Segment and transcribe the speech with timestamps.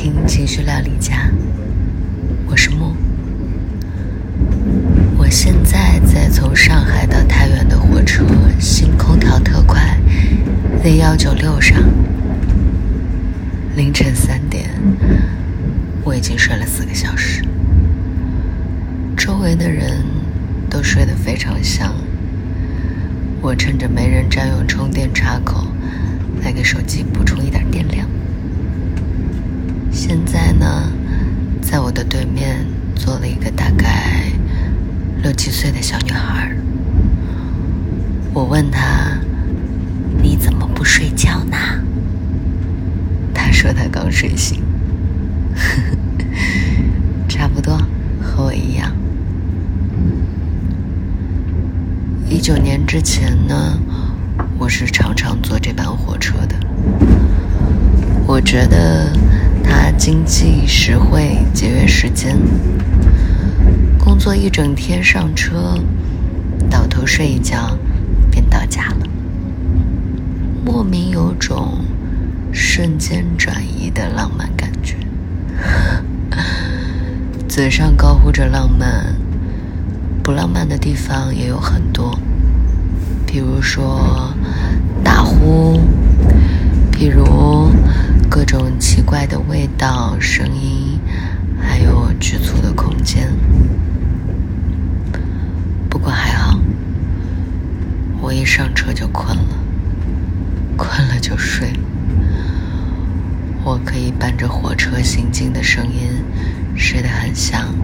[0.00, 1.28] 听情绪料理家，
[2.46, 2.94] 我是木。
[5.16, 8.24] 我现在在从上海到太原的火车
[8.60, 9.98] 新空调特快
[10.84, 11.82] Z 幺九六上，
[13.74, 14.70] 凌晨三点，
[16.04, 17.42] 我已经睡了四个小时，
[19.16, 20.04] 周围的人
[20.70, 21.92] 都睡得非常香。
[23.40, 25.66] 我趁着没人占用充电插口，
[26.44, 28.08] 来给手机补充一点电量。
[29.90, 30.90] 现在呢，
[31.60, 34.22] 在我的对面坐了一个大概
[35.22, 36.50] 六七岁的小女孩。
[38.32, 39.18] 我问她
[40.22, 41.56] ：“你怎么不睡觉呢？”
[43.34, 44.62] 她说她刚睡醒，
[47.28, 47.76] 差不多
[48.22, 48.92] 和我一样。
[52.28, 53.78] 一九年之前呢，
[54.58, 56.54] 我是常常坐这班火车的。
[58.26, 59.12] 我觉得。
[59.68, 62.38] 它经济实惠，节约时间。
[63.98, 65.78] 工作一整天上车，
[66.70, 67.76] 倒头睡一觉，
[68.30, 69.06] 便到家了。
[70.64, 71.84] 莫名有种
[72.52, 74.96] 瞬间转移的浪漫感觉。
[77.46, 79.14] 嘴上高呼着浪漫，
[80.22, 82.18] 不浪漫的地方也有很多，
[83.26, 84.32] 比如说
[85.04, 85.80] 大呼，
[86.98, 87.24] 比如。
[88.30, 91.00] 各种奇怪的味道、声音，
[91.60, 93.32] 还有局促的空间。
[95.88, 96.60] 不过还好，
[98.20, 99.44] 我一上车就困了，
[100.76, 101.72] 困了就睡。
[103.64, 106.22] 我可以伴着火车行进的声音
[106.76, 107.74] 睡得很香，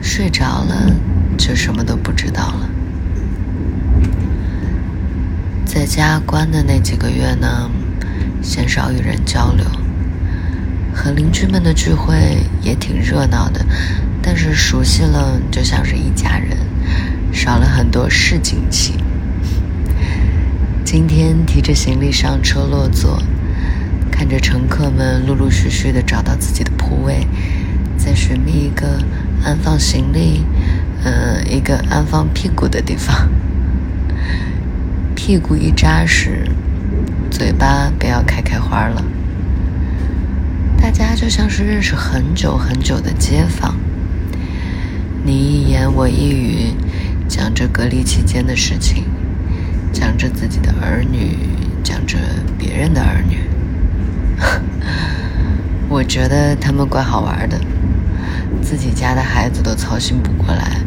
[0.00, 0.92] 睡着了
[1.36, 2.70] 就什么都不知道了。
[5.78, 7.70] 在家关的那几个月呢？
[8.42, 9.64] 鲜少与人交流，
[10.92, 13.64] 和邻居们的聚会也挺热闹的，
[14.20, 16.58] 但是熟悉了就像是一家人，
[17.32, 18.94] 少了很多市井气。
[20.84, 23.22] 今天提着行李上车落座，
[24.10, 27.24] 看着乘客们陆陆续续的找到自己的铺位，
[27.96, 28.98] 再寻觅一个
[29.44, 30.44] 安放行李，
[31.04, 33.28] 嗯，一个安放屁股的地方，
[35.18, 36.46] 屁股一扎实。
[37.28, 39.02] 嘴巴便要开开花了，
[40.80, 43.74] 大家就像是认识很久很久的街坊，
[45.24, 46.72] 你一言我一语，
[47.28, 49.06] 讲着隔离期间的事情，
[49.92, 51.36] 讲着自己的儿女，
[51.82, 52.16] 讲着
[52.56, 53.40] 别人的儿女。
[55.90, 57.60] 我觉得他们怪好玩的，
[58.62, 60.80] 自己家的孩子都操心不过来，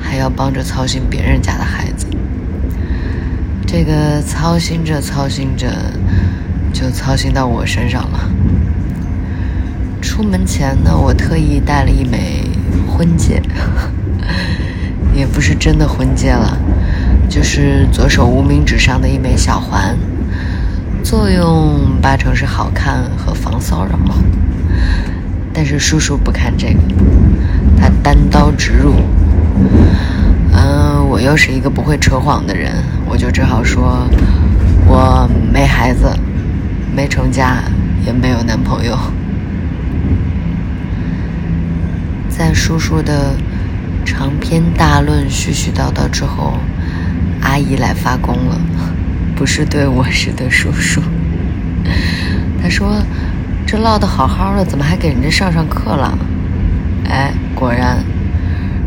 [0.00, 2.04] 还要帮着操心别人家的孩子。
[3.78, 5.70] 这个操心着操心着，
[6.72, 8.20] 就操心到我身上了。
[10.00, 12.42] 出门前呢，我特意带了一枚
[12.88, 13.42] 婚戒，
[15.14, 16.56] 也不是真的婚戒了，
[17.28, 19.94] 就是左手无名指上的一枚小环，
[21.02, 23.98] 作用八成是好看和防骚扰。
[25.52, 26.80] 但是叔叔不看这个，
[27.78, 28.94] 他单刀直入。
[31.16, 32.70] 我又是一个不会扯谎的人，
[33.08, 34.06] 我就只好说，
[34.86, 36.14] 我没孩子，
[36.94, 37.56] 没成家，
[38.04, 38.98] 也没有男朋友。
[42.28, 43.34] 在叔叔的
[44.04, 46.58] 长篇大论、絮絮叨叨之后，
[47.40, 48.60] 阿姨来发功了，
[49.34, 51.00] 不是对我，是对叔叔。
[52.62, 53.02] 他说
[53.66, 56.12] ：“这唠得好好的，怎么还给人家上上课了？”
[57.08, 58.04] 哎，果然。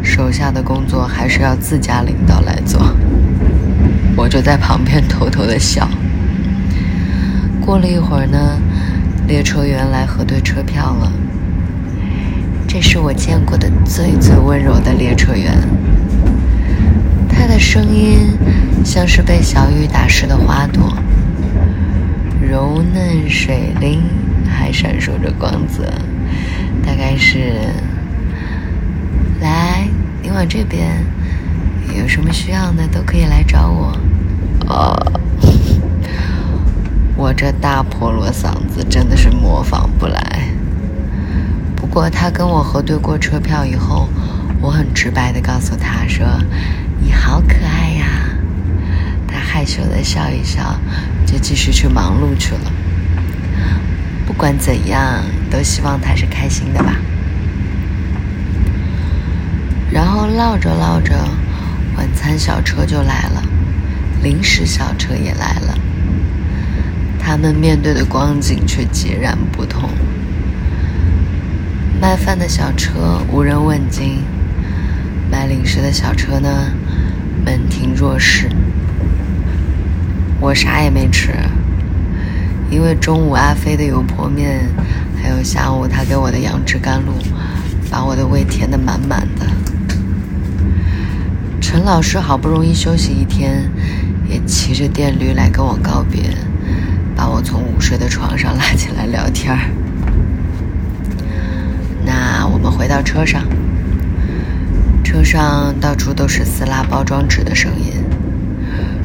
[0.04, 2.82] 手下的工作还是要自家领导来做，
[4.16, 5.88] 我就在旁边偷偷的笑。
[7.62, 8.59] 过了一会儿呢，
[9.28, 11.12] 列车员来核对车票了。
[12.68, 15.54] 这是我见过的最最温柔的列车员，
[17.30, 18.32] 他的声音
[18.84, 20.96] 像是被小雨打湿的花朵，
[22.41, 24.03] 柔嫩水灵，
[24.47, 25.84] 还闪烁着光泽，
[26.85, 27.53] 大概是
[29.41, 29.88] 来。
[30.29, 31.03] 你往这边，
[31.97, 33.97] 有什么需要的都可以来找我。
[34.67, 34.96] 哦，
[37.16, 40.52] 我这大破锣嗓子真的是模仿不来。
[41.76, 44.08] 不过他跟我核对过车票以后，
[44.61, 46.23] 我很直白的告诉他说
[47.02, 48.05] ：“你好可爱呀。”
[49.28, 50.79] 他害羞的笑一笑，
[51.25, 52.72] 就继续去忙碌去了。
[54.28, 56.93] 不管怎样，都希望他是开心的吧。
[59.91, 61.14] 然后唠着唠着，
[61.97, 63.44] 晚餐小车就来了，
[64.22, 65.78] 零食小车也来了。
[67.20, 69.90] 他们面对的光景却截然不同。
[72.00, 74.24] 卖饭的小车无人问津，
[75.30, 76.72] 卖零食的小车呢，
[77.44, 78.50] 门庭若市。
[80.40, 81.34] 我啥也没吃，
[82.70, 84.62] 因为中午阿飞的油泼面，
[85.22, 87.12] 还有下午他给我的杨枝甘露，
[87.92, 89.46] 把我的胃填得满满的。
[91.72, 93.70] 陈老师好不容易休息一天，
[94.28, 96.36] 也骑着电驴来跟我告别，
[97.16, 99.70] 把我从午睡的床上拉起来聊天儿。
[102.04, 103.44] 那我们回到车上，
[105.04, 108.04] 车上到处都是撕拉包装纸的声音。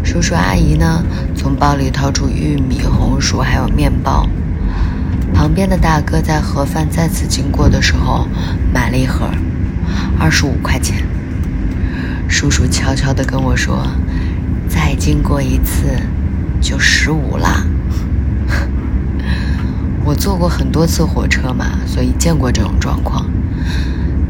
[0.02, 1.04] 叔叔阿姨呢，
[1.36, 4.26] 从包里掏出玉米、红薯还有面包。
[5.34, 8.26] 旁边的大哥在盒饭再次经过的时候，
[8.72, 9.28] 买了一盒，
[10.18, 11.04] 二十五块钱。
[12.44, 13.86] 叔叔悄悄地跟我说
[14.68, 15.86] ：“再经过一次，
[16.60, 17.64] 就十五啦。
[20.04, 23.24] ”我坐过很多次火车嘛，所以见过这种状况。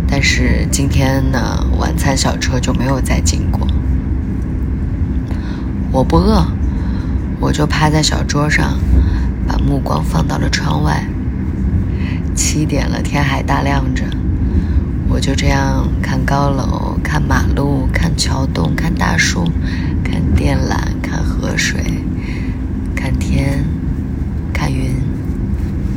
[0.06, 3.66] 但是今天呢，晚餐小车就没有再经过。
[5.90, 6.46] 我不饿，
[7.40, 8.78] 我就趴在小桌上，
[9.48, 11.04] 把目光放到了窗外。
[12.32, 14.04] 七点了，天还大亮着，
[15.08, 17.83] 我就这样看高楼，看马路，
[18.16, 19.44] 桥洞，看大树，
[20.02, 21.82] 看电缆，看河水，
[22.94, 23.64] 看天，
[24.52, 24.94] 看云，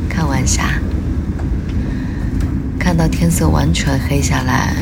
[0.08, 0.80] 看晚霞，
[2.78, 4.74] 看到天色完全黑下来，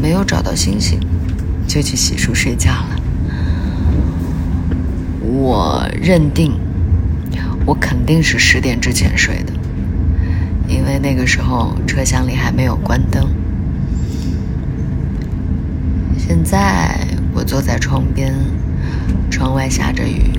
[0.00, 0.98] 没有找到星星，
[1.66, 2.96] 就去洗漱睡觉了。
[5.22, 6.52] 我认定，
[7.66, 9.52] 我肯定是十点之前睡的，
[10.66, 13.28] 因为那个时候车厢里还没有关灯。
[16.28, 16.94] 现在
[17.32, 18.34] 我坐在窗边，
[19.30, 20.30] 窗外下着雨，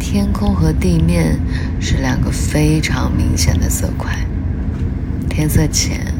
[0.00, 1.38] 天空和地面
[1.78, 4.18] 是两个非常明显的色块，
[5.30, 6.12] 天色浅，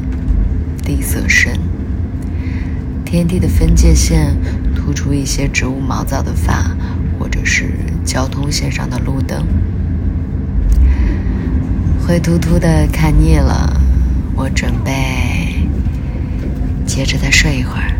[0.85, 1.51] 地色深，
[3.03, 4.33] 天地的分界线
[4.73, 6.71] 突出一些植物毛躁的发。
[7.19, 7.73] 或者是
[8.05, 9.45] 交通线上的路灯，
[12.07, 13.81] 灰秃秃的看腻了，
[14.33, 15.67] 我准备
[16.85, 17.98] 接着再睡一会儿。